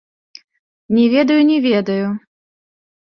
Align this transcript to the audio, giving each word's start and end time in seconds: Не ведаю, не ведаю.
Не 0.97 1.05
ведаю, 1.13 1.41
не 1.51 1.59
ведаю. 1.69 2.07